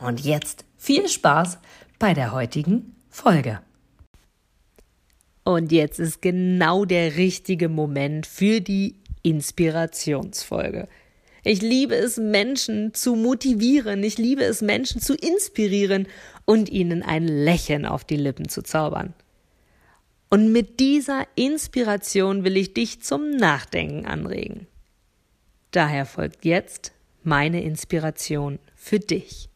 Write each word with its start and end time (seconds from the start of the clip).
Und 0.00 0.20
jetzt 0.20 0.64
viel 0.76 1.08
Spaß 1.08 1.58
bei 1.98 2.14
der 2.14 2.32
heutigen 2.32 2.96
Folge. 3.10 3.60
Und 5.44 5.72
jetzt 5.72 6.00
ist 6.00 6.22
genau 6.22 6.84
der 6.84 7.16
richtige 7.16 7.68
Moment 7.68 8.26
für 8.26 8.60
die 8.60 8.96
Inspirationsfolge. 9.22 10.88
Ich 11.42 11.62
liebe 11.62 11.94
es, 11.94 12.16
Menschen 12.16 12.94
zu 12.94 13.14
motivieren. 13.14 14.02
Ich 14.02 14.18
liebe 14.18 14.44
es, 14.44 14.62
Menschen 14.62 15.00
zu 15.00 15.14
inspirieren 15.14 16.06
und 16.44 16.68
ihnen 16.68 17.02
ein 17.02 17.26
Lächeln 17.26 17.86
auf 17.86 18.04
die 18.04 18.16
Lippen 18.16 18.48
zu 18.48 18.62
zaubern. 18.62 19.14
Und 20.30 20.52
mit 20.52 20.80
dieser 20.80 21.26
Inspiration 21.34 22.44
will 22.44 22.56
ich 22.56 22.72
dich 22.72 23.02
zum 23.02 23.30
Nachdenken 23.30 24.06
anregen. 24.06 24.66
Daher 25.72 26.06
folgt 26.06 26.44
jetzt 26.44 26.92
meine 27.22 27.62
Inspiration 27.62 28.58
für 28.74 29.00
dich. 29.00 29.49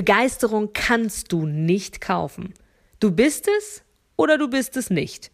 Begeisterung 0.00 0.72
kannst 0.72 1.30
du 1.30 1.44
nicht 1.44 2.00
kaufen. 2.00 2.54
Du 3.00 3.10
bist 3.10 3.46
es 3.58 3.82
oder 4.16 4.38
du 4.38 4.48
bist 4.48 4.78
es 4.78 4.88
nicht. 4.88 5.30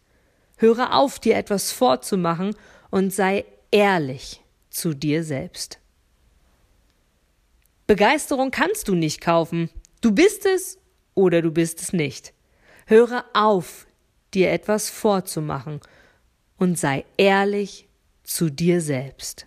Höre 0.57 0.93
auf, 0.93 1.21
dir 1.21 1.37
etwas 1.37 1.71
vorzumachen 1.71 2.53
und 2.91 3.15
sei 3.15 3.45
ehrlich 3.71 4.43
zu 4.69 4.93
dir 4.93 5.23
selbst. 5.23 5.79
Begeisterung 7.87 8.51
kannst 8.51 8.89
du 8.89 8.97
nicht 8.97 9.21
kaufen. 9.21 9.71
Du 10.01 10.11
bist 10.11 10.45
es 10.45 10.81
oder 11.15 11.43
du 11.43 11.53
bist 11.53 11.81
es 11.81 11.93
nicht. 11.93 12.35
Höre 12.87 13.25
auf, 13.35 13.87
dir 14.35 14.51
etwas 14.51 14.91
vorzumachen 14.91 15.81
und 16.57 16.77
sei 16.77 17.05
ehrlich 17.17 17.87
zu 18.25 18.51
dir 18.51 18.81
selbst. 18.81 19.47